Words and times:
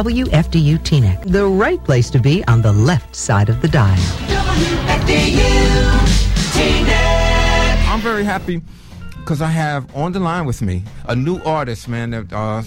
WFDU 0.00 0.78
Teaneck, 0.78 1.30
the 1.30 1.44
right 1.44 1.84
place 1.84 2.08
to 2.08 2.18
be 2.18 2.42
on 2.46 2.62
the 2.62 2.72
left 2.72 3.14
side 3.14 3.50
of 3.50 3.60
the 3.60 3.68
dial. 3.68 3.94
WFDU 4.28 5.36
Teaneck. 6.54 7.86
I'm 7.86 8.00
very 8.00 8.24
happy 8.24 8.62
because 9.18 9.42
I 9.42 9.48
have 9.48 9.94
on 9.94 10.12
the 10.12 10.18
line 10.18 10.46
with 10.46 10.62
me 10.62 10.84
a 11.06 11.14
new 11.14 11.38
artist, 11.42 11.86
man. 11.86 12.12
That 12.12 12.32
uh, 12.32 12.62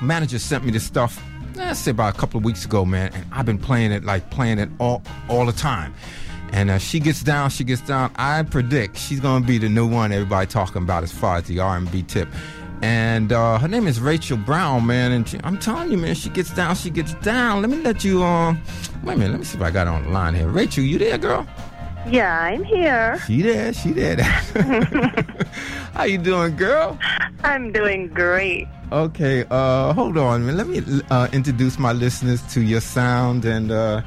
manager 0.00 0.38
sent 0.38 0.64
me 0.64 0.70
this 0.70 0.82
stuff. 0.82 1.22
Let's 1.56 1.80
say 1.80 1.90
about 1.90 2.14
a 2.14 2.18
couple 2.18 2.38
of 2.38 2.44
weeks 2.44 2.64
ago, 2.64 2.86
man, 2.86 3.12
and 3.12 3.26
I've 3.32 3.44
been 3.44 3.58
playing 3.58 3.92
it 3.92 4.04
like 4.04 4.30
playing 4.30 4.58
it 4.58 4.70
all 4.78 5.02
all 5.28 5.44
the 5.44 5.52
time. 5.52 5.92
And 6.52 6.70
uh, 6.70 6.78
she 6.78 7.00
gets 7.00 7.22
down, 7.22 7.50
she 7.50 7.64
gets 7.64 7.82
down. 7.82 8.12
I 8.16 8.42
predict 8.44 8.96
she's 8.96 9.20
gonna 9.20 9.44
be 9.44 9.58
the 9.58 9.68
new 9.68 9.86
one 9.86 10.10
everybody 10.10 10.46
talking 10.46 10.80
about 10.80 11.02
as 11.02 11.12
far 11.12 11.36
as 11.36 11.44
the 11.44 11.58
R&B 11.58 12.02
tip. 12.04 12.30
And 12.82 13.32
uh, 13.32 13.58
her 13.58 13.68
name 13.68 13.86
is 13.86 14.00
Rachel 14.00 14.36
Brown, 14.36 14.86
man. 14.86 15.12
And 15.12 15.28
she, 15.28 15.38
I'm 15.44 15.58
telling 15.58 15.90
you, 15.90 15.98
man, 15.98 16.14
she 16.14 16.30
gets 16.30 16.52
down, 16.54 16.74
she 16.74 16.90
gets 16.90 17.14
down. 17.14 17.60
Let 17.62 17.70
me 17.70 17.82
let 17.82 18.04
you. 18.04 18.22
Uh, 18.22 18.54
wait 19.02 19.14
a 19.14 19.16
minute, 19.16 19.30
let 19.32 19.40
me 19.40 19.44
see 19.44 19.58
if 19.58 19.62
I 19.62 19.70
got 19.70 19.86
on 19.86 20.04
the 20.04 20.10
line 20.10 20.34
here. 20.34 20.48
Rachel, 20.48 20.84
you 20.84 20.98
there, 20.98 21.18
girl? 21.18 21.46
Yeah, 22.08 22.40
I'm 22.40 22.64
here. 22.64 23.20
She 23.26 23.42
there, 23.42 23.72
she 23.74 23.90
there. 23.90 24.22
How 25.94 26.04
you 26.04 26.16
doing, 26.16 26.56
girl? 26.56 26.98
I'm 27.44 27.72
doing 27.72 28.08
great. 28.08 28.66
Okay, 28.90 29.44
uh, 29.50 29.92
hold 29.92 30.16
on, 30.16 30.46
man. 30.46 30.56
Let 30.56 30.66
me 30.66 30.82
uh, 31.10 31.28
introduce 31.32 31.78
my 31.78 31.92
listeners 31.92 32.42
to 32.54 32.62
your 32.62 32.80
sound 32.80 33.44
and 33.44 33.70
uh, 33.70 34.00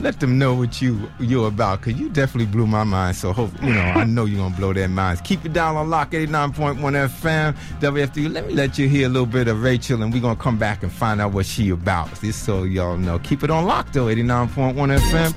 let 0.00 0.20
them 0.20 0.38
know 0.38 0.54
what 0.54 0.80
you 0.80 1.10
you're 1.18 1.48
about. 1.48 1.82
Cause 1.82 1.94
you 1.94 2.08
definitely 2.08 2.50
blew 2.50 2.66
my 2.66 2.84
mind. 2.84 3.16
So 3.16 3.32
hope 3.32 3.50
you 3.62 3.74
know 3.74 3.80
I 3.80 4.04
know 4.04 4.24
you're 4.24 4.38
gonna 4.38 4.56
blow 4.56 4.72
their 4.72 4.88
minds. 4.88 5.20
Keep 5.22 5.44
it 5.46 5.52
down 5.52 5.76
on 5.76 5.90
lock 5.90 6.12
89.1 6.12 6.76
FM 6.76 7.56
WFDU. 7.80 8.32
Let 8.32 8.46
me 8.46 8.54
let 8.54 8.78
you 8.78 8.88
hear 8.88 9.06
a 9.06 9.10
little 9.10 9.26
bit 9.26 9.48
of 9.48 9.62
Rachel, 9.62 10.02
and 10.02 10.12
we're 10.12 10.22
gonna 10.22 10.36
come 10.36 10.58
back 10.58 10.82
and 10.82 10.92
find 10.92 11.20
out 11.20 11.32
what 11.32 11.46
she 11.46 11.70
about. 11.70 12.08
Just 12.20 12.44
so 12.44 12.62
y'all 12.64 12.96
know. 12.96 13.18
Keep 13.20 13.44
it 13.44 13.50
on 13.50 13.64
lock 13.64 13.92
though. 13.92 14.06
89.1 14.06 14.74
FM 14.74 15.32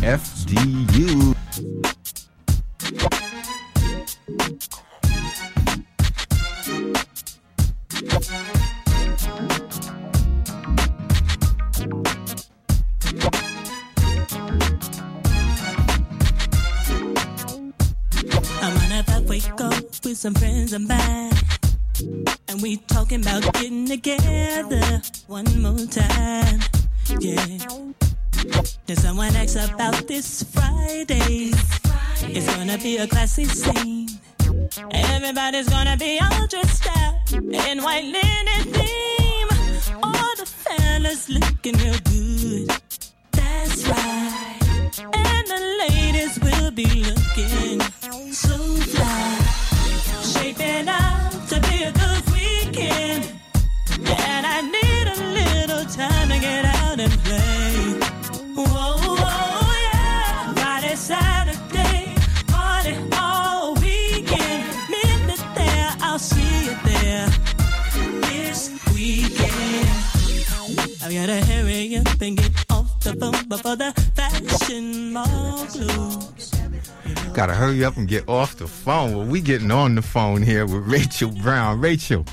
WFDU. 0.00 1.39
Some 20.20 20.34
friends 20.34 20.74
of 20.74 20.82
mine. 20.86 21.32
And 22.48 22.60
we 22.60 22.76
talking 22.88 23.22
about 23.22 23.42
getting 23.54 23.86
together 23.86 25.00
one 25.28 25.46
more 25.62 25.86
time. 25.86 26.60
Yeah. 27.18 27.46
Did 28.84 28.98
someone 28.98 29.34
ask 29.34 29.56
about 29.56 30.06
this 30.06 30.42
Friday? 30.42 31.52
It's 32.36 32.54
gonna 32.54 32.76
be 32.76 32.98
a 32.98 33.06
classy 33.06 33.46
scene. 33.46 34.10
Everybody's 34.90 35.70
gonna 35.70 35.96
be 35.96 36.20
all 36.20 36.46
dressed 36.48 36.86
up 36.98 37.32
in 37.32 37.82
white 37.82 38.04
linen 38.04 38.62
theme. 38.74 39.48
All 40.02 40.36
the 40.36 40.44
fellas 40.44 41.30
looking 41.30 41.78
real 41.78 41.98
good. 42.04 42.68
That's 43.32 43.88
right. 43.88 44.90
And 45.14 45.46
the 45.48 45.60
ladies 45.88 46.38
will 46.40 46.70
be 46.72 47.04
looking 47.04 47.80
so 48.30 48.58
fly. 48.92 49.39
Off 73.52 73.62
the 73.62 73.68
phone 73.68 73.74
before 73.74 73.76
the 73.76 73.92
fashion 74.14 75.12
mall 75.12 75.66
close. 75.66 76.50
Gotta 77.34 77.54
hurry 77.54 77.84
up 77.84 77.96
and 77.96 78.08
get 78.08 78.28
off 78.28 78.56
the 78.56 78.66
phone. 78.66 79.16
Well, 79.16 79.26
we 79.26 79.40
getting 79.40 79.70
on 79.70 79.94
the 79.94 80.02
phone 80.02 80.42
here 80.42 80.66
with 80.66 80.86
Rachel 80.86 81.30
Brown. 81.30 81.80
Rachel, 81.80 82.24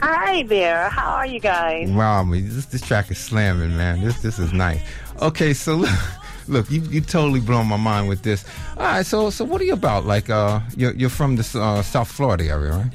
Hi 0.00 0.42
there. 0.42 0.88
How 0.88 1.12
are 1.12 1.26
you 1.26 1.38
guys? 1.38 1.88
wow, 1.90 2.22
I 2.22 2.40
this, 2.40 2.66
this 2.66 2.82
track 2.82 3.10
is 3.10 3.18
slamming, 3.18 3.76
man. 3.76 4.02
This 4.02 4.20
this 4.20 4.38
is 4.38 4.52
nice. 4.52 4.80
Okay, 5.20 5.54
so 5.54 5.76
look, 5.76 5.90
look, 6.48 6.70
you 6.70 6.80
you 6.82 7.00
totally 7.00 7.40
blown 7.40 7.68
my 7.68 7.76
mind 7.76 8.08
with 8.08 8.22
this. 8.22 8.44
All 8.76 8.84
right, 8.84 9.06
so 9.06 9.30
so 9.30 9.44
what 9.44 9.60
are 9.60 9.64
you 9.64 9.74
about? 9.74 10.04
Like, 10.04 10.28
uh, 10.28 10.60
you're 10.76 10.94
you're 10.94 11.10
from 11.10 11.36
the 11.36 11.58
uh, 11.60 11.82
South 11.82 12.10
Florida 12.10 12.46
area, 12.46 12.72
right? 12.72 12.92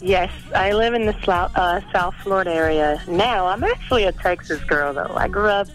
Yes, 0.00 0.32
I 0.52 0.72
live 0.72 0.94
in 0.94 1.06
the 1.06 1.14
South, 1.22 1.56
uh, 1.56 1.80
South 1.92 2.16
Florida 2.24 2.52
area 2.52 3.00
now. 3.06 3.46
I'm 3.46 3.62
actually 3.62 4.02
a 4.02 4.10
Texas 4.10 4.60
girl, 4.64 4.92
though. 4.92 5.14
I 5.14 5.28
grew 5.28 5.46
up 5.46 5.68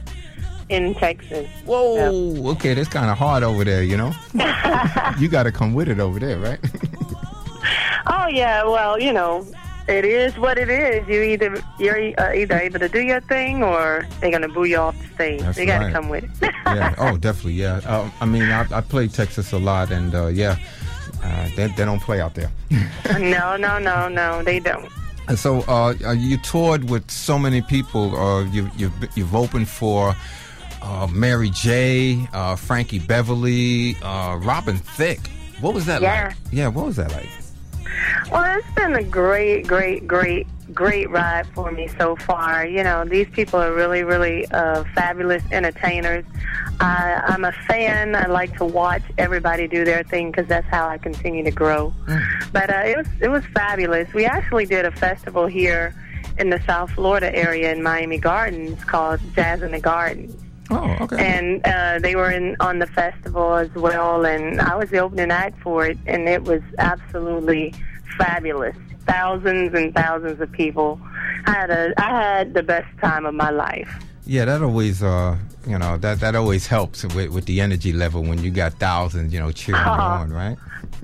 in 0.70 0.94
Texas. 0.96 1.48
Whoa, 1.66 2.52
okay, 2.52 2.74
that's 2.74 2.90
kind 2.90 3.10
of 3.10 3.18
hard 3.18 3.44
over 3.44 3.64
there, 3.64 3.84
you 3.84 3.98
know. 3.98 4.14
you 5.20 5.28
got 5.28 5.44
to 5.44 5.52
come 5.52 5.74
with 5.74 5.88
it 5.88 6.00
over 6.00 6.20
there, 6.20 6.38
right? 6.38 6.60
Oh 8.10 8.28
yeah, 8.28 8.64
well, 8.64 9.00
you 9.00 9.12
know, 9.12 9.46
it 9.88 10.06
is 10.06 10.38
what 10.38 10.58
it 10.58 10.70
is. 10.70 11.08
You 11.08 11.22
either 11.22 11.62
you're 11.80 12.14
uh, 12.20 12.34
either 12.34 12.58
able 12.58 12.80
to 12.80 12.90
do 12.90 13.02
your 13.02 13.22
thing 13.22 13.64
or 13.64 14.08
they're 14.20 14.32
gonna 14.32 14.48
boo 14.48 14.64
you 14.64 14.78
off 14.78 14.98
the 14.98 15.08
stage. 15.14 15.42
That's 15.42 15.58
you 15.58 15.66
gotta 15.66 15.86
right. 15.86 15.94
come 15.94 16.10
with 16.10 16.24
it. 16.24 16.32
yeah. 16.66 16.96
Oh, 16.98 17.18
definitely. 17.18 17.54
Yeah. 17.54 17.82
Uh, 17.86 18.10
I 18.22 18.26
mean, 18.26 18.44
I, 18.44 18.66
I 18.72 18.82
play 18.82 19.08
Texas 19.08 19.52
a 19.52 19.58
lot, 19.58 19.92
and 19.92 20.16
uh, 20.16 20.28
yeah, 20.28 20.58
uh, 21.24 21.50
they, 21.56 21.68
they 21.68 21.86
don't 21.86 22.02
play 22.02 22.22
out 22.22 22.36
there. 22.36 22.52
no, 23.20 23.58
no, 23.58 23.78
no, 23.78 24.08
no, 24.08 24.44
they 24.44 24.60
don't. 24.60 24.90
And 25.28 25.38
so 25.38 25.62
uh, 25.68 25.94
uh, 26.06 26.12
you 26.12 26.38
toured 26.38 26.90
with 26.90 27.10
so 27.12 27.38
many 27.38 27.62
people. 27.62 28.16
Uh, 28.16 28.46
you, 28.46 28.70
you've 28.78 28.94
you've 29.16 29.36
opened 29.36 29.68
for 29.68 30.16
uh, 30.88 31.08
Mary 31.08 31.50
J, 31.50 32.28
uh, 32.34 32.56
Frankie 32.56 33.00
Beverly, 33.00 33.98
uh, 34.02 34.38
Robin 34.42 34.78
Thicke. 34.78 35.28
What 35.60 35.74
was 35.74 35.86
that 35.86 36.02
Yeah. 36.02 36.28
like? 36.28 36.36
Yeah, 36.52 36.68
what 36.70 36.86
was 36.86 36.96
that 36.96 37.12
like? 37.12 37.30
Well, 38.32 38.58
it's 38.58 38.72
been 38.76 38.94
a 38.96 39.04
great, 39.04 39.68
great, 39.68 40.08
great, 40.08 40.48
great 40.74 41.10
ride 41.10 41.48
for 41.54 41.72
me 41.72 41.90
so 42.00 42.16
far. 42.16 42.66
You 42.66 42.84
know, 42.84 43.06
these 43.06 43.28
people 43.30 43.60
are 43.60 43.74
really, 43.74 44.04
really 44.04 44.46
uh, 44.52 44.84
fabulous 44.96 45.44
entertainers. 45.52 46.24
I, 46.80 47.22
I'm 47.26 47.44
a 47.44 47.52
fan. 47.68 48.16
I 48.16 48.28
like 48.28 48.56
to 48.58 48.66
watch 48.66 49.02
everybody 49.18 49.68
do 49.68 49.84
their 49.84 50.04
thing 50.04 50.32
because 50.32 50.48
that's 50.48 50.68
how 50.68 50.88
I 50.88 50.98
continue 51.00 51.44
to 51.44 51.52
grow. 51.52 51.94
But 52.54 52.70
uh, 52.70 52.84
it 52.86 52.98
was 52.98 53.08
it 53.20 53.30
was 53.30 53.44
fabulous. 53.54 54.14
We 54.14 54.26
actually 54.26 54.66
did 54.68 54.86
a 54.86 54.92
festival 54.92 55.48
here 55.48 55.96
in 56.38 56.50
the 56.52 56.62
South 56.68 56.92
Florida 56.92 57.36
area 57.36 57.72
in 57.74 57.82
Miami 57.82 58.20
Gardens 58.20 58.84
called 58.84 59.20
Jazz 59.36 59.64
in 59.64 59.72
the 59.72 59.80
Gardens 59.80 60.36
Oh, 60.70 60.96
okay. 61.02 61.18
and 61.38 61.62
uh, 61.66 62.00
they 62.00 62.16
were 62.16 62.30
in 62.32 62.56
on 62.60 62.80
the 62.80 62.88
festival 62.88 63.54
as 63.56 63.74
well, 63.76 64.26
and 64.26 64.60
I 64.60 64.76
was 64.76 64.90
the 64.90 64.98
opening 65.00 65.32
act 65.32 65.62
for 65.62 65.86
it, 65.86 65.98
and 66.06 66.28
it 66.28 66.44
was 66.44 66.62
absolutely 66.78 67.74
fabulous. 68.18 68.76
Thousands 69.08 69.74
and 69.74 69.94
thousands 69.96 70.42
of 70.42 70.52
people. 70.52 71.00
I 71.46 71.52
had 71.52 71.70
a 71.70 71.94
I 71.98 72.10
had 72.10 72.54
the 72.54 72.64
best 72.64 72.88
time 73.00 73.26
of 73.26 73.34
my 73.34 73.50
life. 73.52 73.90
yeah, 74.26 74.44
that 74.44 74.62
always, 74.62 75.02
uh, 75.02 75.38
you 75.66 75.78
know, 75.80 75.98
that 76.00 76.20
that 76.20 76.36
always 76.36 76.68
helps 76.68 77.04
with, 77.16 77.30
with 77.32 77.46
the 77.46 77.62
energy 77.62 77.94
level 77.94 78.22
when 78.24 78.40
you 78.44 78.52
got 78.52 78.74
thousands, 78.74 79.34
you 79.34 79.40
know, 79.40 79.52
cheering 79.54 79.80
you 79.82 79.88
Uh-huh. 79.90 80.02
on, 80.24 80.34
right? 80.34 80.58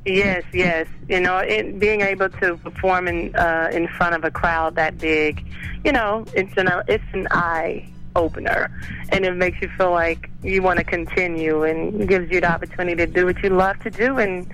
Yes, 0.05 0.43
yes. 0.53 0.87
You 1.07 1.21
know, 1.21 1.37
it, 1.37 1.79
being 1.79 2.01
able 2.01 2.27
to 2.29 2.57
perform 2.57 3.07
in 3.07 3.33
uh, 3.35 3.69
in 3.71 3.87
front 3.87 4.15
of 4.15 4.25
a 4.25 4.31
crowd 4.31 4.75
that 4.75 4.97
big, 4.97 5.45
you 5.85 5.93
know, 5.93 6.25
it's 6.33 6.51
an 6.57 6.67
it's 6.89 7.03
an 7.13 7.29
eye 7.31 7.87
opener, 8.15 8.69
and 9.09 9.25
it 9.25 9.35
makes 9.35 9.61
you 9.61 9.69
feel 9.77 9.91
like 9.91 10.29
you 10.43 10.61
want 10.61 10.79
to 10.79 10.85
continue, 10.85 11.63
and 11.63 12.07
gives 12.07 12.31
you 12.31 12.41
the 12.41 12.51
opportunity 12.51 12.95
to 12.95 13.07
do 13.07 13.25
what 13.25 13.41
you 13.43 13.49
love 13.49 13.79
to 13.83 13.89
do 13.89 14.17
and 14.17 14.47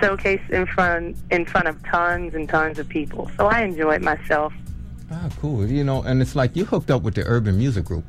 showcase 0.00 0.40
in 0.50 0.66
front 0.66 1.16
in 1.30 1.44
front 1.44 1.68
of 1.68 1.82
tons 1.84 2.34
and 2.34 2.48
tons 2.48 2.78
of 2.78 2.88
people. 2.88 3.30
So 3.36 3.46
I 3.46 3.62
enjoyed 3.62 4.02
myself. 4.02 4.52
Ah, 5.10 5.28
cool. 5.40 5.66
You 5.66 5.84
know, 5.84 6.02
and 6.02 6.22
it's 6.22 6.34
like 6.34 6.56
you 6.56 6.64
hooked 6.64 6.90
up 6.90 7.02
with 7.02 7.14
the 7.14 7.22
Urban 7.26 7.58
Music 7.58 7.84
Group, 7.84 8.04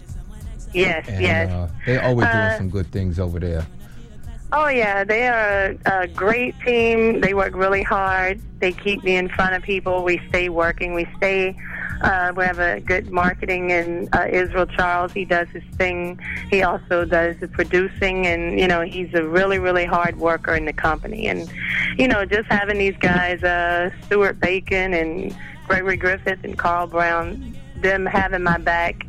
Yes, 0.73 1.05
and 1.07 1.21
yes. 1.21 1.51
uh, 1.51 1.67
they 1.85 1.97
always 1.99 2.27
doing 2.27 2.37
Uh, 2.37 2.57
some 2.57 2.69
good 2.69 2.87
things 2.91 3.19
over 3.19 3.39
there. 3.39 3.65
Oh 4.55 4.67
yeah, 4.67 5.03
they 5.03 5.27
are 5.27 5.75
a, 5.85 6.03
a 6.03 6.07
great 6.07 6.53
team. 6.63 7.19
They 7.21 7.33
work 7.33 7.55
really 7.55 7.81
hard. 7.83 8.39
They 8.59 8.71
keep 8.71 9.03
me 9.03 9.15
in 9.15 9.27
front 9.27 9.55
of 9.55 9.63
people. 9.63 10.03
We 10.03 10.21
stay 10.29 10.47
working. 10.49 10.93
We 10.93 11.07
stay. 11.17 11.55
Uh, 12.01 12.33
we 12.35 12.43
have 12.43 12.59
a 12.59 12.79
good 12.79 13.11
marketing 13.11 13.71
and 13.71 14.09
uh, 14.13 14.27
Israel 14.29 14.65
Charles. 14.65 15.11
He 15.13 15.25
does 15.25 15.47
his 15.49 15.63
thing. 15.75 16.19
He 16.49 16.63
also 16.63 17.05
does 17.05 17.37
the 17.37 17.47
producing, 17.47 18.27
and 18.27 18.59
you 18.59 18.67
know 18.67 18.81
he's 18.81 19.13
a 19.13 19.23
really 19.23 19.59
really 19.59 19.85
hard 19.85 20.17
worker 20.17 20.55
in 20.55 20.65
the 20.65 20.73
company. 20.73 21.27
And 21.27 21.51
you 21.97 22.07
know 22.07 22.25
just 22.25 22.49
having 22.49 22.77
these 22.77 22.97
guys, 22.97 23.43
uh, 23.43 23.89
Stuart 24.05 24.39
Bacon 24.39 24.93
and 24.93 25.35
Gregory 25.67 25.97
Griffith 25.97 26.43
and 26.43 26.57
Carl 26.57 26.87
Brown, 26.87 27.55
them 27.77 28.05
having 28.05 28.43
my 28.43 28.57
back 28.57 29.05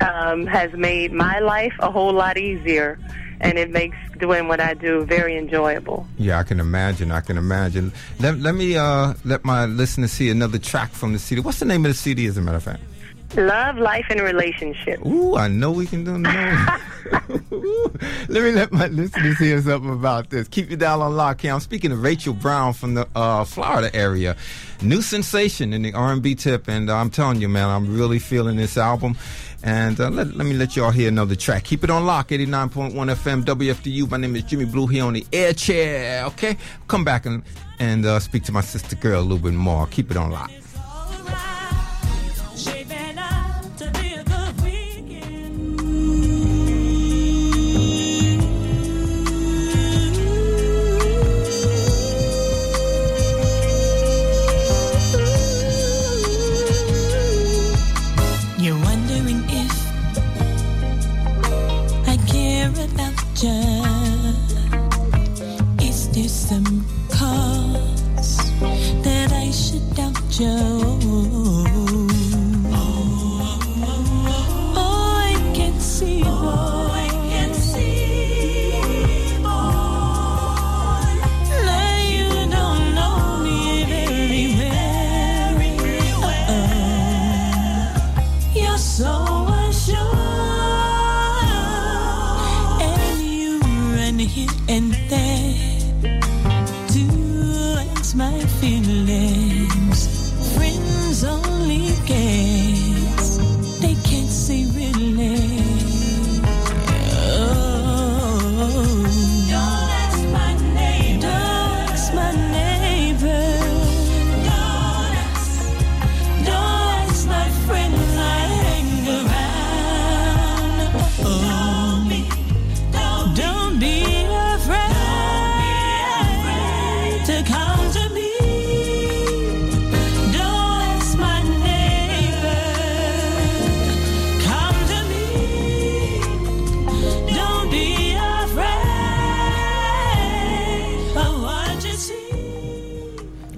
um, 0.00 0.46
has 0.46 0.72
made 0.72 1.12
my 1.12 1.38
life 1.38 1.74
a 1.80 1.90
whole 1.90 2.12
lot 2.12 2.38
easier, 2.38 2.98
and 3.40 3.58
it 3.58 3.70
makes 3.70 3.96
doing 4.18 4.48
what 4.48 4.60
I 4.60 4.74
do 4.74 5.04
very 5.04 5.36
enjoyable. 5.36 6.06
Yeah, 6.18 6.38
I 6.38 6.42
can 6.42 6.60
imagine. 6.60 7.12
I 7.12 7.20
can 7.20 7.38
imagine. 7.38 7.92
Let, 8.20 8.38
let 8.38 8.54
me 8.54 8.76
uh, 8.76 9.14
let 9.24 9.44
my 9.44 9.66
listeners 9.66 10.12
see 10.12 10.30
another 10.30 10.58
track 10.58 10.92
from 10.92 11.12
the 11.12 11.18
CD. 11.18 11.40
What's 11.40 11.58
the 11.58 11.64
name 11.64 11.84
of 11.84 11.90
the 11.90 11.96
CD, 11.96 12.26
as 12.26 12.36
a 12.36 12.42
matter 12.42 12.56
of 12.56 12.62
fact? 12.64 12.82
Love, 13.34 13.76
life, 13.78 14.06
and 14.10 14.20
relationship. 14.20 15.04
Ooh, 15.04 15.36
I 15.36 15.48
know 15.48 15.72
we 15.72 15.86
can 15.86 16.04
do 16.04 16.18
no. 16.18 16.30
let 18.28 18.42
me 18.42 18.50
let 18.52 18.72
my 18.72 18.88
listeners 18.88 19.38
hear 19.38 19.60
something 19.62 19.92
about 19.92 20.30
this. 20.30 20.48
Keep 20.48 20.70
your 20.70 20.78
dial 20.78 21.02
on 21.02 21.16
lock 21.16 21.40
here. 21.40 21.52
I'm 21.52 21.60
speaking 21.60 21.90
to 21.90 21.96
Rachel 21.96 22.34
Brown 22.34 22.72
from 22.72 22.94
the 22.94 23.06
uh, 23.14 23.44
Florida 23.44 23.94
area. 23.94 24.36
New 24.82 25.02
sensation 25.02 25.72
in 25.72 25.82
the 25.82 25.92
R&B 25.92 26.34
tip, 26.34 26.68
and 26.68 26.90
uh, 26.90 26.96
I'm 26.96 27.10
telling 27.10 27.40
you, 27.40 27.48
man, 27.48 27.68
I'm 27.68 27.96
really 27.96 28.18
feeling 28.18 28.56
this 28.56 28.76
album. 28.76 29.16
And 29.62 30.00
uh, 30.00 30.10
let, 30.10 30.36
let 30.36 30.46
me 30.46 30.54
let 30.54 30.76
y'all 30.76 30.90
hear 30.90 31.08
another 31.08 31.34
track. 31.34 31.64
Keep 31.64 31.84
it 31.84 31.90
on 31.90 32.06
lock, 32.06 32.28
89.1 32.28 32.92
FM 32.92 33.44
WFDU. 33.44 34.10
My 34.10 34.16
name 34.16 34.36
is 34.36 34.44
Jimmy 34.44 34.64
Bleu 34.64 34.86
here 34.86 35.04
on 35.04 35.14
the 35.14 35.26
air 35.32 35.52
chair, 35.52 36.24
okay? 36.26 36.56
Come 36.88 37.04
back 37.04 37.26
and, 37.26 37.42
and 37.78 38.04
uh, 38.04 38.20
speak 38.20 38.44
to 38.44 38.52
my 38.52 38.60
sister 38.60 38.96
girl 38.96 39.20
a 39.20 39.22
little 39.22 39.38
bit 39.38 39.54
more. 39.54 39.86
Keep 39.86 40.10
it 40.10 40.16
on 40.16 40.30
lock. 40.30 40.50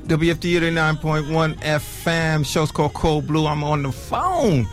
WFD 0.08 0.58
89.1 0.72 1.56
FM. 1.56 2.46
Show's 2.46 2.70
called 2.70 2.94
Code 2.94 3.26
Bleu. 3.26 3.46
I'm 3.46 3.62
on 3.62 3.82
the 3.82 3.92
phone 3.92 4.66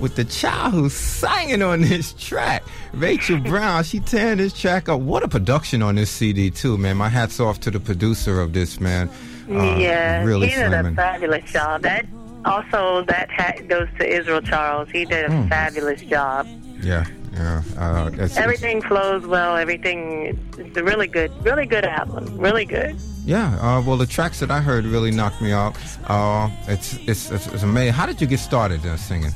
with 0.00 0.16
the 0.16 0.24
child 0.24 0.74
who's 0.74 0.92
singing 0.92 1.62
on 1.62 1.80
this 1.80 2.12
track. 2.12 2.62
Rachel 2.92 3.38
Brown, 3.38 3.84
she 3.84 4.00
tearing 4.00 4.36
this 4.36 4.52
track 4.52 4.90
up. 4.90 5.00
What 5.00 5.22
a 5.22 5.28
production 5.28 5.80
on 5.80 5.94
this 5.94 6.10
CD, 6.10 6.50
too, 6.50 6.76
man. 6.76 6.98
My 6.98 7.08
hat's 7.08 7.40
off 7.40 7.58
to 7.60 7.70
the 7.70 7.80
producer 7.80 8.38
of 8.38 8.52
this, 8.52 8.80
man. 8.80 9.08
Uh, 9.48 9.76
yeah, 9.78 10.22
really 10.24 10.48
he 10.48 10.56
did 10.56 10.74
a 10.74 10.92
fabulous 10.92 11.50
job. 11.50 11.80
That 11.80 12.06
also 12.44 13.02
that 13.06 13.30
hat 13.30 13.66
goes 13.68 13.88
to 13.98 14.06
Israel 14.06 14.42
Charles. 14.42 14.90
He 14.90 15.06
did 15.06 15.24
a 15.24 15.28
mm. 15.28 15.48
fabulous 15.48 16.02
job. 16.02 16.46
Yeah, 16.82 17.06
yeah. 17.32 17.62
Uh, 17.78 18.10
it's, 18.12 18.36
everything 18.36 18.78
it's, 18.78 18.86
flows 18.86 19.26
well. 19.26 19.56
Everything. 19.56 20.38
It's 20.58 20.76
a 20.76 20.84
really 20.84 21.06
good, 21.06 21.32
really 21.42 21.64
good 21.64 21.86
album. 21.86 22.36
Really 22.36 22.66
good. 22.66 22.98
Yeah, 23.24 23.54
uh, 23.60 23.80
well, 23.82 23.96
the 23.96 24.06
tracks 24.06 24.40
that 24.40 24.50
I 24.50 24.60
heard 24.60 24.84
really 24.84 25.12
knocked 25.12 25.40
me 25.40 25.52
out. 25.52 25.76
Uh, 26.08 26.50
it's, 26.66 26.94
it's, 27.06 27.30
it's, 27.30 27.46
it's 27.46 27.62
amazing. 27.62 27.92
How 27.92 28.04
did 28.04 28.20
you 28.20 28.26
get 28.26 28.40
started 28.40 28.84
uh, 28.84 28.96
singing? 28.96 29.30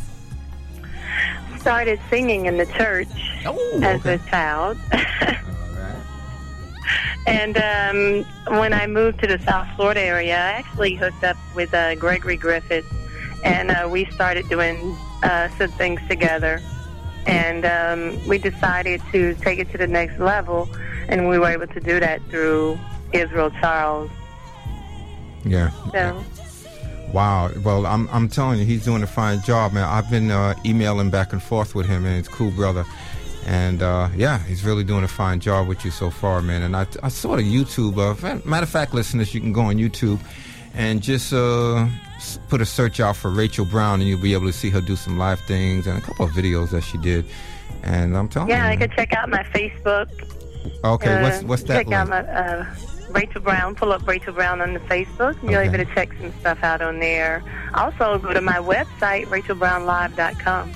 Started 1.61 2.01
singing 2.11 2.47
in 2.47 2.57
the 2.57 2.67
church 2.67 3.09
oh, 3.45 3.81
as 3.83 4.05
a 4.05 4.19
child. 4.29 4.77
and 7.29 7.57
um, 7.57 8.25
when 8.59 8.73
I 8.73 8.89
moved 8.89 9.21
to 9.21 9.29
the 9.29 9.39
South 9.41 9.69
Florida 9.77 10.01
area, 10.01 10.35
I 10.35 10.53
actually 10.53 10.97
hooked 10.97 11.23
up 11.23 11.37
with 11.55 11.73
uh, 11.73 11.95
Gregory 11.95 12.37
Griffith, 12.37 12.87
and 13.45 13.71
uh, 13.71 13.89
we 13.89 14.07
started 14.07 14.49
doing 14.49 14.97
uh, 15.23 15.49
some 15.59 15.71
things 15.71 16.01
together. 16.09 16.61
And 17.27 17.65
um, 17.65 18.27
we 18.27 18.39
decided 18.39 19.01
to 19.13 19.35
take 19.37 19.61
it 19.61 19.71
to 19.71 19.79
the 19.79 19.87
next 19.87 20.19
level, 20.19 20.69
and 21.09 21.29
we 21.29 21.39
were 21.39 21.49
able 21.49 21.69
to 21.69 21.81
do 21.81 22.01
that 22.01 22.21
through 22.31 22.81
Israel 23.13 23.51
Charles. 23.61 24.11
Yeah. 25.45 25.71
So. 25.93 26.25
Wow. 27.13 27.51
Well, 27.65 27.87
I'm 27.87 28.09
I'm 28.09 28.29
telling 28.29 28.59
you, 28.59 28.65
he's 28.65 28.85
doing 28.85 29.03
a 29.03 29.07
fine 29.07 29.41
job, 29.43 29.73
man. 29.73 29.85
I've 29.85 30.11
been 30.11 30.31
uh, 30.31 30.55
emailing 30.65 31.11
back 31.11 31.33
and 31.33 31.43
forth 31.43 31.75
with 31.75 31.87
him, 31.87 32.05
and 32.05 32.17
he's 32.17 32.29
cool 32.29 32.51
brother. 32.51 32.85
And 33.47 33.81
uh, 33.81 34.09
yeah, 34.17 34.39
he's 34.41 34.65
really 34.65 34.83
doing 34.83 35.05
a 35.05 35.09
fine 35.09 35.39
job 35.39 35.69
with 35.69 35.85
you 35.85 35.93
so 35.93 36.11
far, 36.11 36.43
man. 36.43 36.63
And 36.63 36.77
I, 36.77 36.87
I 37.05 37.09
saw 37.09 37.37
the 37.37 37.43
YouTube. 37.43 37.97
Uh, 37.97 38.41
matter 38.45 38.65
of 38.65 38.69
fact, 38.69 38.93
listeners, 38.93 39.33
you 39.33 39.41
can 39.41 39.53
go 39.53 39.63
on 39.63 39.77
YouTube 39.77 40.19
and 40.75 41.01
just 41.01 41.33
uh, 41.33 41.87
put 42.49 42.61
a 42.61 42.67
search 42.67 42.99
out 42.99 43.17
for 43.17 43.31
Rachel 43.31 43.65
Brown, 43.65 44.01
and 44.01 44.09
you'll 44.09 44.21
be 44.21 44.33
able 44.33 44.47
to 44.47 44.53
see 44.53 44.69
her 44.71 44.81
do 44.81 44.97
some 44.97 45.17
live 45.17 45.39
things 45.41 45.87
and 45.87 45.97
a 45.97 46.01
couple 46.01 46.27
of 46.27 46.33
videos 46.33 46.71
that 46.71 46.83
she 46.83 46.99
did. 46.99 47.25
And 47.85 48.17
I'm 48.17 48.29
telling 48.29 48.49
yeah, 48.49 48.65
you, 48.65 48.65
yeah, 48.65 48.71
I 48.71 48.77
could 48.77 48.93
check 48.97 49.13
out 49.13 49.29
my 49.29 49.45
Facebook. 49.45 50.11
Okay, 50.83 51.23
what's 51.23 51.43
what's 51.45 51.63
that? 51.65 51.77
Check 51.77 51.87
link? 51.87 51.95
out 51.97 52.09
my 52.09 52.21
uh, 52.21 52.67
Rachel 53.11 53.41
Brown. 53.41 53.75
Pull 53.75 53.93
up 53.93 54.07
Rachel 54.07 54.33
Brown 54.33 54.61
on 54.61 54.75
the 54.75 54.81
Facebook. 54.81 55.41
You'll 55.43 55.57
okay. 55.57 55.69
be 55.69 55.75
able 55.75 55.85
to 55.85 55.95
check 55.95 56.11
some 56.21 56.33
stuff 56.41 56.63
out 56.63 56.83
on 56.83 57.01
there. 57.01 57.43
Also, 57.75 58.19
go 58.19 58.33
to 58.33 58.41
my 58.41 58.59
website, 58.59 59.27
rachelbrownlive.com. 59.27 60.73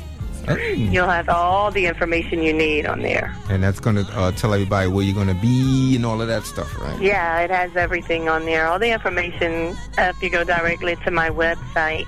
Hey. 0.47 0.75
You'll 0.75 1.09
have 1.09 1.29
all 1.29 1.71
the 1.71 1.87
information 1.87 2.43
you 2.43 2.53
need 2.53 2.87
on 2.87 3.03
there. 3.03 3.35
And 3.49 3.63
that's 3.63 3.79
going 3.79 3.97
to 3.97 4.19
uh, 4.19 4.33
tell 4.33 4.55
everybody 4.55 4.89
where 4.89 5.05
you're 5.05 5.15
going 5.15 5.29
to 5.29 5.41
be 5.41 5.97
and 5.97 6.07
all 6.07 6.21
of 6.21 6.29
that 6.29 6.45
stuff, 6.45 6.77
right? 6.81 7.01
Yeah, 7.01 7.41
it 7.41 7.51
has 7.51 7.77
everything 7.77 8.29
on 8.29 8.47
there. 8.47 8.67
All 8.67 8.79
the 8.79 8.91
information, 8.91 9.77
uh, 9.99 10.13
if 10.15 10.23
you 10.23 10.31
go 10.31 10.43
directly 10.43 10.97
to 10.97 11.11
my 11.11 11.31
website, 11.31 12.07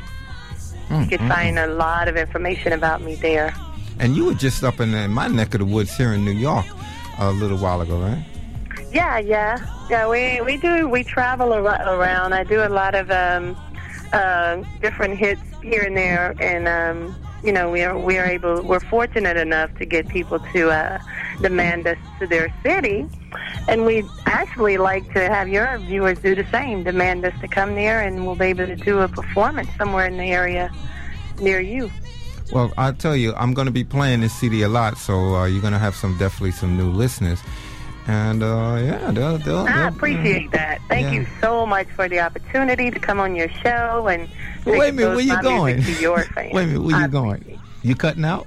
mm, 0.88 1.02
you 1.02 1.18
can 1.18 1.26
mm, 1.26 1.28
find 1.28 1.58
a 1.58 1.66
lot 1.66 2.08
of 2.08 2.16
information 2.16 2.72
about 2.72 3.02
me 3.02 3.16
there. 3.16 3.54
And 3.98 4.16
you 4.16 4.24
were 4.24 4.34
just 4.34 4.64
up 4.64 4.80
in, 4.80 4.94
in 4.94 5.10
my 5.10 5.28
neck 5.28 5.54
of 5.54 5.60
the 5.60 5.66
woods 5.66 5.94
here 5.96 6.12
in 6.14 6.24
New 6.24 6.32
York 6.32 6.66
a 7.18 7.30
little 7.30 7.58
while 7.58 7.82
ago, 7.82 8.00
right? 8.00 8.24
Yeah, 8.92 9.18
yeah, 9.18 9.58
yeah. 9.88 10.06
We 10.06 10.40
we 10.42 10.58
do 10.58 10.86
we 10.86 11.02
travel 11.02 11.52
ar- 11.54 11.64
around. 11.64 12.34
I 12.34 12.44
do 12.44 12.62
a 12.62 12.68
lot 12.68 12.94
of 12.94 13.10
um, 13.10 13.56
uh, 14.12 14.62
different 14.82 15.16
hits 15.16 15.40
here 15.62 15.82
and 15.82 15.96
there, 15.96 16.34
and 16.40 16.68
um, 16.68 17.16
you 17.42 17.52
know 17.52 17.70
we 17.70 17.82
are 17.82 17.98
we 17.98 18.18
are 18.18 18.26
able 18.26 18.60
we're 18.62 18.80
fortunate 18.80 19.38
enough 19.38 19.74
to 19.78 19.86
get 19.86 20.08
people 20.08 20.40
to 20.52 20.70
uh, 20.70 20.98
demand 21.40 21.86
us 21.86 21.96
to 22.18 22.26
their 22.26 22.52
city, 22.62 23.06
and 23.66 23.86
we 23.86 24.04
actually 24.26 24.76
like 24.76 25.10
to 25.14 25.20
have 25.20 25.48
your 25.48 25.78
viewers 25.78 26.18
do 26.18 26.34
the 26.34 26.46
same. 26.50 26.84
Demand 26.84 27.24
us 27.24 27.34
to 27.40 27.48
come 27.48 27.74
there, 27.74 28.02
and 28.02 28.26
we'll 28.26 28.36
be 28.36 28.46
able 28.46 28.66
to 28.66 28.76
do 28.76 29.00
a 29.00 29.08
performance 29.08 29.68
somewhere 29.78 30.06
in 30.06 30.18
the 30.18 30.30
area 30.32 30.70
near 31.40 31.60
you. 31.60 31.90
Well, 32.52 32.70
I 32.76 32.92
tell 32.92 33.16
you, 33.16 33.32
I'm 33.36 33.54
going 33.54 33.64
to 33.64 33.72
be 33.72 33.84
playing 33.84 34.20
this 34.20 34.34
CD 34.34 34.60
a 34.60 34.68
lot, 34.68 34.98
so 34.98 35.36
uh, 35.36 35.46
you're 35.46 35.62
going 35.62 35.72
to 35.72 35.78
have 35.78 35.94
some 35.94 36.18
definitely 36.18 36.50
some 36.50 36.76
new 36.76 36.90
listeners. 36.90 37.40
And 38.08 38.42
uh, 38.42 38.80
yeah, 38.82 39.10
they'll, 39.12 39.38
they'll, 39.38 39.66
I 39.68 39.86
appreciate 39.88 40.50
that. 40.50 40.80
Thank 40.88 41.04
Yeah. 41.06 41.12
you 41.20 41.26
so 41.40 41.64
much 41.64 41.86
for 41.88 42.08
the 42.08 42.18
opportunity 42.20 42.90
to 42.90 42.98
come 42.98 43.20
on 43.20 43.36
your 43.36 43.48
show 43.48 44.08
and 44.08 44.28
Wait 44.66 44.88
a 44.88 44.92
minute, 44.92 45.14
where 45.14 45.20
you 45.24 45.40
going? 45.42 45.82
To 45.82 45.92
your 46.00 46.22
fans. 46.34 46.52
Wait 46.52 46.64
a 46.64 46.66
minute, 46.66 46.82
where 46.82 46.96
I 46.96 47.02
you 47.02 47.08
going? 47.08 47.60
You 47.82 47.94
cutting 47.94 48.24
out? 48.24 48.46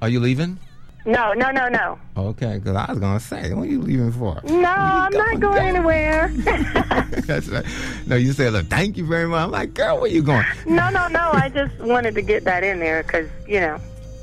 Are 0.00 0.08
you 0.08 0.20
leaving? 0.20 0.58
No, 1.04 1.32
no, 1.32 1.50
no, 1.50 1.68
no. 1.68 1.98
Okay, 2.16 2.58
because 2.58 2.76
I 2.76 2.90
was 2.90 2.98
gonna 2.98 3.20
say, 3.20 3.52
what 3.54 3.62
are 3.62 3.70
you 3.70 3.80
leaving 3.80 4.12
for? 4.12 4.40
No, 4.44 4.68
I'm 4.68 5.12
not 5.12 5.40
going 5.40 5.58
anywhere. 5.76 6.28
That's 7.26 7.48
right. 7.48 7.64
No, 8.06 8.16
you 8.16 8.32
said, 8.32 8.52
look, 8.52 8.66
thank 8.66 8.96
you 8.98 9.06
very 9.06 9.26
much. 9.26 9.44
I'm 9.44 9.50
like, 9.50 9.72
girl, 9.74 10.00
where 10.00 10.10
you 10.10 10.22
going? 10.22 10.44
no, 10.66 10.90
no, 10.90 11.08
no. 11.08 11.30
I 11.32 11.50
just 11.54 11.78
wanted 11.80 12.14
to 12.14 12.22
get 12.22 12.44
that 12.44 12.62
in 12.64 12.78
there 12.80 13.02
because, 13.02 13.28
you 13.46 13.60
know. 13.60 13.78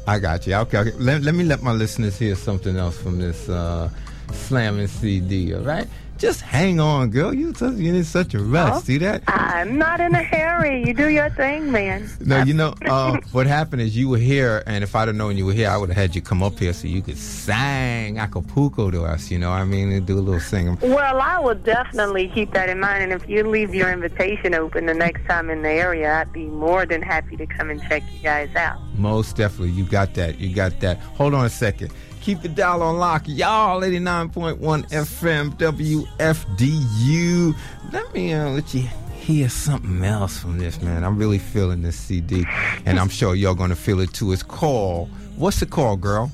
I 0.07 0.19
got 0.19 0.45
you. 0.45 0.53
Okay, 0.55 0.77
okay. 0.79 0.91
Let, 0.97 1.23
let 1.23 1.33
me 1.33 1.43
let 1.43 1.63
my 1.63 1.71
listeners 1.71 2.19
hear 2.19 2.35
something 2.35 2.75
else 2.77 2.95
from 2.97 3.17
this 3.19 3.49
uh, 3.49 3.89
slamming 4.33 4.87
CD. 4.87 5.53
All 5.53 5.61
right, 5.61 5.87
just 6.17 6.41
hang 6.41 6.79
on, 6.79 7.09
girl. 7.09 7.33
You 7.33 7.53
you're 7.59 7.93
in 7.93 8.03
such 8.03 8.33
a 8.33 8.39
rush. 8.39 8.71
Oh. 8.75 8.79
See 8.79 8.97
that? 8.99 9.23
I'm 9.27 9.77
not 9.77 9.99
in 9.99 10.15
a 10.15 10.23
hurry. 10.23 10.85
You 10.87 10.93
do 10.93 11.09
your 11.09 11.29
thing, 11.31 11.71
man. 11.71 12.09
No, 12.21 12.41
you 12.41 12.53
know 12.53 12.73
uh, 12.85 13.19
what 13.31 13.47
happened 13.47 13.81
is 13.81 13.97
you 13.97 14.07
were 14.07 14.17
here, 14.17 14.63
and 14.65 14.83
if 14.83 14.95
I'd 14.95 15.09
have 15.09 15.17
known 15.17 15.35
you 15.35 15.45
were 15.45 15.53
here, 15.53 15.69
I 15.69 15.77
would 15.77 15.89
have 15.89 15.97
had 15.97 16.15
you 16.15 16.21
come 16.21 16.41
up 16.41 16.57
here 16.57 16.71
so 16.71 16.87
you 16.87 17.01
could 17.01 17.17
sing 17.17 18.17
a 18.17 18.27
cappella 18.27 18.91
to 18.91 19.03
us. 19.03 19.29
You 19.29 19.39
know, 19.39 19.51
I 19.51 19.65
mean, 19.65 19.91
and 19.91 20.05
do 20.05 20.17
a 20.17 20.21
little 20.21 20.39
singing. 20.39 20.77
Well, 20.81 21.19
I 21.19 21.37
will 21.39 21.55
definitely 21.55 22.29
keep 22.29 22.53
that 22.53 22.69
in 22.69 22.79
mind. 22.79 23.03
And 23.03 23.11
if 23.11 23.27
you 23.27 23.43
leave 23.43 23.75
your 23.75 23.91
invitation 23.91 24.55
open 24.55 24.85
the 24.85 24.93
next 24.93 25.25
time 25.25 25.49
in 25.49 25.63
the 25.63 25.69
area, 25.69 26.13
I'd 26.13 26.31
be 26.31 26.45
more 26.45 26.85
than 26.85 27.01
happy 27.01 27.35
to 27.35 27.45
come 27.45 27.69
and 27.69 27.81
check 27.83 28.03
you 28.13 28.19
guys 28.19 28.55
out. 28.55 28.79
Most 28.95 29.35
definitely, 29.35 29.71
you 29.71 29.83
got 29.83 30.13
that. 30.13 30.39
You 30.39 30.55
got 30.55 30.79
that. 30.79 30.99
Hold 30.99 31.33
on 31.33 31.45
a 31.45 31.49
second. 31.49 31.91
Keep 32.25 32.41
the 32.41 32.49
dial 32.49 32.81
on 32.81 32.97
lock, 32.97 33.27
y'all. 33.27 33.81
89.1 33.81 34.57
FM 34.89 35.55
WFDU. 35.59 37.55
Let 37.93 38.13
me 38.15 38.33
uh, 38.33 38.49
let 38.49 38.73
you 38.73 38.87
hear 39.13 39.47
something 39.47 40.03
else 40.03 40.39
from 40.39 40.57
this, 40.57 40.81
man. 40.81 41.03
I'm 41.03 41.19
really 41.19 41.37
feeling 41.37 41.83
this 41.83 41.95
CD, 41.95 42.43
and 42.87 42.99
I'm 42.99 43.09
sure 43.09 43.35
y'all 43.35 43.53
gonna 43.53 43.75
feel 43.75 43.99
it 43.99 44.11
too. 44.11 44.31
It's 44.31 44.41
called. 44.41 45.09
What's 45.35 45.61
it 45.61 45.69
called, 45.69 46.01
girl? 46.01 46.31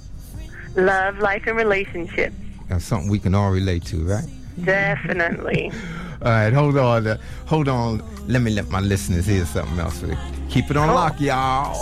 Love, 0.78 1.18
life, 1.20 1.44
and 1.46 1.58
relationships. 1.58 2.38
That's 2.70 2.86
something 2.86 3.12
we 3.12 3.20
can 3.20 3.36
all 3.36 3.52
relate 3.52 3.84
to, 3.88 3.98
right? 4.06 4.30
Definitely. 4.64 5.74
All 6.22 6.32
right, 6.32 6.54
hold 6.54 6.78
on. 6.78 7.06
Uh, 7.08 7.18
hold 7.48 7.68
on. 7.68 8.02
Let 8.28 8.44
me 8.44 8.52
let 8.52 8.70
my 8.70 8.80
listeners 8.80 9.26
hear 9.26 9.44
something 9.44 9.80
else. 9.80 10.06
Keep 10.50 10.70
it 10.70 10.78
on 10.78 10.88
lock, 10.90 11.20
y'all. 11.20 11.76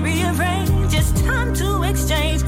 Rearrange. 0.00 0.94
It's 0.94 1.12
time 1.22 1.54
to 1.54 1.82
exchange 1.84 2.42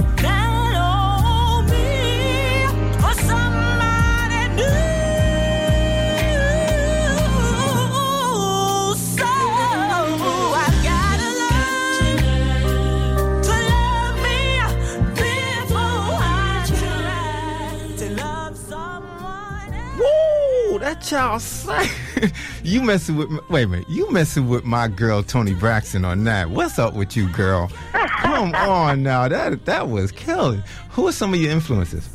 Child 21.08 21.40
sang. 21.40 21.88
you 22.62 22.82
messing 22.82 23.16
with 23.16 23.30
my, 23.30 23.40
wait 23.48 23.62
a 23.62 23.68
minute. 23.68 23.88
You 23.88 24.10
messing 24.10 24.46
with 24.46 24.66
my 24.66 24.88
girl 24.88 25.22
Toni 25.22 25.54
Braxton 25.54 26.04
on 26.04 26.24
that. 26.24 26.50
What's 26.50 26.78
up 26.78 26.92
with 26.92 27.16
you, 27.16 27.30
girl? 27.30 27.72
Come 27.92 28.54
on 28.54 29.04
now. 29.04 29.26
That 29.26 29.64
that 29.64 29.88
was 29.88 30.12
killing. 30.12 30.62
Who 30.90 31.08
are 31.08 31.12
some 31.12 31.32
of 31.32 31.40
your 31.40 31.50
influences? 31.50 32.06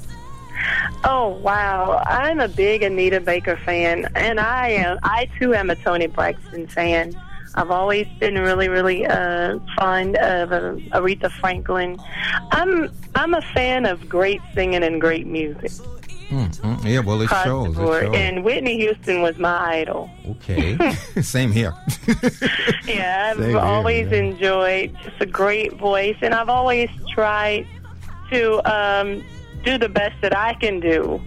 Oh 1.03 1.29
wow, 1.41 2.03
I'm 2.05 2.39
a 2.39 2.47
big 2.47 2.83
Anita 2.83 3.19
Baker 3.19 3.57
fan, 3.65 4.07
and 4.13 4.39
I 4.39 4.69
am. 4.69 4.99
I 5.01 5.27
too 5.39 5.55
am 5.55 5.71
a 5.71 5.75
Toni 5.75 6.05
Braxton 6.05 6.67
fan. 6.67 7.19
I've 7.55 7.71
always 7.71 8.07
been 8.19 8.35
really, 8.35 8.69
really 8.69 9.07
uh, 9.07 9.57
fond 9.75 10.17
of 10.17 10.51
uh, 10.51 10.75
Aretha 10.95 11.31
Franklin. 11.31 11.99
I'm 12.51 12.91
I'm 13.15 13.33
a 13.33 13.41
fan 13.55 13.87
of 13.87 14.07
great 14.07 14.41
singing 14.53 14.83
and 14.83 15.01
great 15.01 15.25
music. 15.25 15.71
Mm, 16.29 16.59
mm, 16.61 16.83
yeah, 16.85 16.99
well, 16.99 17.21
it 17.21 17.29
shows. 17.29 17.77
It 17.77 17.81
shows. 17.81 18.15
And 18.15 18.43
Whitney 18.43 18.77
Houston 18.77 19.21
was 19.21 19.37
my 19.37 19.79
idol. 19.79 20.09
Okay. 20.27 20.77
Same 21.21 21.51
here. 21.51 21.73
Yeah, 22.85 23.31
I've 23.31 23.41
Same 23.41 23.57
always 23.57 24.11
yeah. 24.11 24.17
enjoyed 24.17 24.95
just 25.03 25.21
a 25.21 25.25
great 25.25 25.73
voice, 25.73 26.17
and 26.21 26.33
I've 26.33 26.49
always 26.49 26.89
tried 27.13 27.65
to 28.29 28.61
um, 28.69 29.23
do 29.63 29.77
the 29.77 29.87
best 29.87 30.19
that 30.21 30.35
I 30.35 30.53
can 30.55 30.81
do 30.81 31.21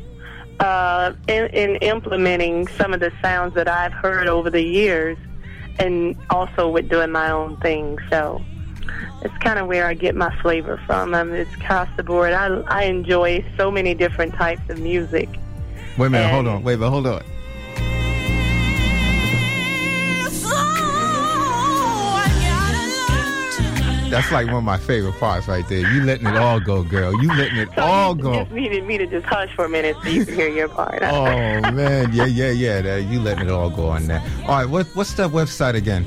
uh, 0.60 1.12
in, 1.28 1.46
in 1.46 1.76
implementing 1.76 2.66
some 2.68 2.92
of 2.92 3.00
the 3.00 3.10
sounds 3.22 3.54
that 3.54 3.68
I've 3.68 3.92
heard 3.92 4.28
over 4.28 4.50
the 4.50 4.62
years, 4.62 5.16
and 5.78 6.16
also 6.30 6.68
with 6.68 6.88
doing 6.88 7.10
my 7.10 7.30
own 7.30 7.56
thing. 7.58 7.98
So 8.10 8.42
it's 9.26 9.36
kind 9.38 9.58
of 9.58 9.66
where 9.66 9.86
I 9.86 9.94
get 9.94 10.14
my 10.14 10.34
flavor 10.40 10.80
from. 10.86 11.14
Um, 11.14 11.32
it's 11.34 11.52
across 11.54 11.88
the 11.96 12.02
board. 12.02 12.32
I, 12.32 12.46
I 12.68 12.84
enjoy 12.84 13.44
so 13.56 13.70
many 13.70 13.92
different 13.94 14.34
types 14.34 14.62
of 14.70 14.78
music. 14.80 15.28
Wait 15.98 16.06
a 16.06 16.10
minute. 16.10 16.30
Hold 16.30 16.46
on. 16.46 16.62
Wait, 16.62 16.76
but 16.76 16.90
hold 16.90 17.06
on. 17.06 17.22
So 20.30 20.48
I 20.48 22.28
gotta 22.46 23.62
learn. 24.02 24.10
That's 24.10 24.30
like 24.30 24.46
one 24.46 24.56
of 24.56 24.64
my 24.64 24.78
favorite 24.78 25.18
parts 25.18 25.48
right 25.48 25.66
there. 25.68 25.80
You 25.92 26.02
letting 26.04 26.26
it 26.26 26.36
all 26.36 26.60
go, 26.60 26.82
girl. 26.84 27.12
You 27.22 27.28
letting 27.34 27.58
it 27.58 27.68
So 27.74 27.82
all 27.82 28.16
you 28.16 28.22
go. 28.22 28.34
just 28.44 28.52
needed 28.52 28.84
me 28.84 28.98
to 28.98 29.06
just 29.06 29.26
hush 29.26 29.52
for 29.54 29.64
a 29.64 29.68
minute 29.68 29.96
so 30.02 30.08
you 30.10 30.24
can 30.24 30.34
hear 30.34 30.48
your 30.48 30.68
part. 30.68 31.02
Oh 31.02 31.72
man, 31.72 32.12
yeah, 32.12 32.26
yeah, 32.26 32.50
yeah. 32.50 32.96
You 32.96 33.20
letting 33.20 33.46
it 33.46 33.50
all 33.52 33.70
go 33.70 33.88
on 33.88 34.06
that. 34.06 34.22
All 34.42 34.48
right, 34.58 34.66
what 34.68 34.86
what's 34.94 35.14
that 35.14 35.30
website 35.30 35.74
again? 35.74 36.06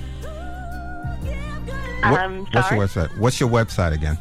What- 2.02 2.20
I'm 2.20 2.46
what's 2.46 2.72
your 2.72 2.80
website? 2.80 3.18
What's 3.18 3.40
your 3.40 3.50
website 3.50 3.94
again? 3.94 4.18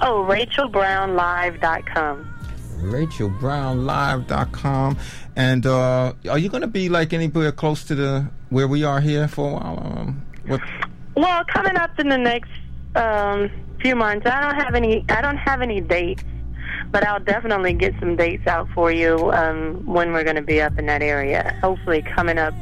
Oh, 0.00 0.24
RachelBrownLive.com. 0.28 2.34
RachelBrownLive.com. 2.80 4.96
And 5.36 5.66
uh, 5.66 6.12
are 6.30 6.38
you 6.38 6.48
going 6.48 6.60
to 6.62 6.66
be 6.68 6.88
like 6.88 7.12
anywhere 7.12 7.52
close 7.52 7.84
to 7.84 7.94
the 7.94 8.26
where 8.50 8.68
we 8.68 8.84
are 8.84 9.00
here 9.00 9.28
for 9.28 9.50
a 9.50 9.54
while? 9.54 9.78
Um, 9.98 10.22
what? 10.46 10.60
Well, 11.16 11.44
coming 11.52 11.76
up 11.76 11.98
in 11.98 12.08
the 12.08 12.18
next 12.18 12.50
um, 12.94 13.50
few 13.80 13.96
months, 13.96 14.26
I 14.26 14.40
don't 14.40 14.54
have 14.62 14.74
any. 14.74 15.04
I 15.08 15.20
don't 15.20 15.36
have 15.36 15.60
any 15.62 15.80
dates, 15.80 16.22
but 16.90 17.06
I'll 17.06 17.20
definitely 17.20 17.72
get 17.72 17.94
some 17.98 18.16
dates 18.16 18.46
out 18.46 18.68
for 18.74 18.92
you 18.92 19.30
um, 19.32 19.84
when 19.84 20.12
we're 20.12 20.24
going 20.24 20.36
to 20.36 20.42
be 20.42 20.60
up 20.60 20.78
in 20.78 20.86
that 20.86 21.02
area. 21.02 21.56
Hopefully, 21.60 22.02
coming 22.02 22.38
up 22.38 22.54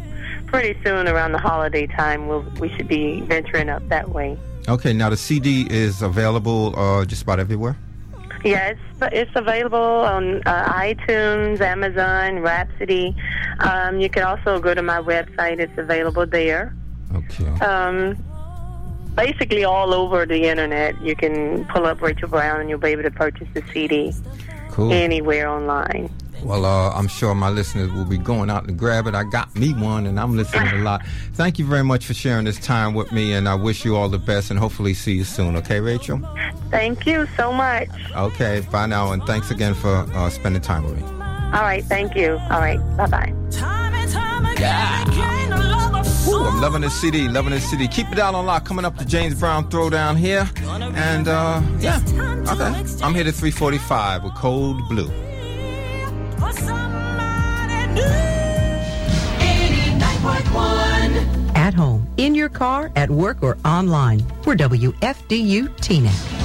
pretty 0.46 0.78
soon 0.84 1.08
around 1.08 1.32
the 1.32 1.38
holiday 1.38 1.86
time, 1.86 2.28
we'll, 2.28 2.42
we 2.60 2.68
should 2.76 2.88
be 2.88 3.20
venturing 3.22 3.68
up 3.68 3.86
that 3.88 4.10
way. 4.10 4.38
Okay, 4.68 4.92
now 4.92 5.10
the 5.10 5.16
CD 5.16 5.66
is 5.70 6.02
available 6.02 6.74
uh, 6.78 7.04
just 7.04 7.22
about 7.22 7.38
everywhere. 7.38 7.76
Yeah, 8.44 8.68
it's 8.68 8.80
it's 9.12 9.30
available 9.34 9.78
on 9.78 10.42
uh, 10.46 10.72
iTunes, 10.72 11.60
Amazon, 11.60 12.40
Rhapsody. 12.40 13.16
Um, 13.60 14.00
you 14.00 14.08
can 14.08 14.22
also 14.22 14.60
go 14.60 14.74
to 14.74 14.82
my 14.82 15.00
website; 15.00 15.58
it's 15.58 15.76
available 15.78 16.26
there. 16.26 16.74
Okay. 17.14 17.48
Um, 17.64 18.16
basically 19.16 19.64
all 19.64 19.92
over 19.94 20.26
the 20.26 20.44
internet. 20.44 21.00
You 21.02 21.16
can 21.16 21.64
pull 21.66 21.86
up 21.86 22.00
Rachel 22.00 22.28
Brown 22.28 22.60
and 22.60 22.70
you'll 22.70 22.78
be 22.78 22.88
able 22.88 23.02
to 23.02 23.10
purchase 23.10 23.48
the 23.54 23.62
CD 23.72 24.12
Cool. 24.70 24.92
anywhere 24.92 25.48
online. 25.48 26.10
Well, 26.42 26.64
uh, 26.64 26.90
I'm 26.90 27.08
sure 27.08 27.34
my 27.34 27.48
listeners 27.48 27.90
will 27.92 28.04
be 28.04 28.18
going 28.18 28.50
out 28.50 28.66
to 28.66 28.72
grab 28.72 29.06
it. 29.06 29.14
I 29.14 29.24
got 29.24 29.54
me 29.56 29.72
one, 29.72 30.06
and 30.06 30.20
I'm 30.20 30.36
listening 30.36 30.68
a 30.68 30.82
lot. 30.82 31.04
Thank 31.32 31.58
you 31.58 31.66
very 31.66 31.82
much 31.84 32.06
for 32.06 32.14
sharing 32.14 32.44
this 32.44 32.58
time 32.58 32.94
with 32.94 33.10
me, 33.12 33.32
and 33.32 33.48
I 33.48 33.54
wish 33.54 33.84
you 33.84 33.96
all 33.96 34.08
the 34.08 34.18
best, 34.18 34.50
and 34.50 34.58
hopefully 34.58 34.94
see 34.94 35.14
you 35.14 35.24
soon. 35.24 35.56
Okay, 35.56 35.80
Rachel? 35.80 36.20
Thank 36.70 37.06
you 37.06 37.26
so 37.36 37.52
much. 37.52 37.88
Okay, 38.14 38.66
bye 38.70 38.86
now, 38.86 39.12
and 39.12 39.22
thanks 39.24 39.50
again 39.50 39.74
for 39.74 39.96
uh, 40.14 40.30
spending 40.30 40.62
time 40.62 40.84
with 40.84 40.96
me. 40.96 41.02
All 41.02 41.62
right, 41.62 41.84
thank 41.84 42.14
you. 42.16 42.32
All 42.50 42.60
right, 42.60 42.78
bye 42.96 43.06
bye. 43.06 43.32
Time 43.50 43.94
and 43.94 44.10
time 44.10 44.44
again, 44.46 45.08
again, 45.08 45.52
a 45.52 45.56
love 45.56 45.94
of 45.94 46.28
Ooh, 46.28 46.44
I'm 46.44 46.60
loving 46.60 46.82
this 46.82 47.00
CD, 47.00 47.28
loving 47.28 47.52
this 47.52 47.70
CD. 47.70 47.86
Keep 47.88 48.12
it 48.12 48.18
out 48.18 48.34
on 48.34 48.46
lock. 48.46 48.64
Coming 48.64 48.84
up 48.84 48.96
to 48.98 49.04
James 49.04 49.38
Brown 49.38 49.70
Throwdown 49.70 50.16
here, 50.16 50.48
and 50.94 51.28
uh, 51.28 51.62
yeah, 51.78 52.00
okay. 52.48 52.84
I'm 53.02 53.14
here 53.14 53.24
to 53.24 53.32
3:45 53.32 54.24
with 54.24 54.34
Code 54.34 54.76
Bleu. 54.88 55.25
At 61.54 61.74
home, 61.74 62.06
in 62.16 62.34
your 62.34 62.48
car, 62.48 62.92
at 62.94 63.10
work, 63.10 63.42
or 63.42 63.58
online. 63.64 64.22
We're 64.44 64.54
WFDU 64.56 65.68
Teaneck. 65.80 66.35